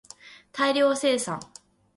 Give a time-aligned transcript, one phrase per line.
[0.51, 1.39] 大量生産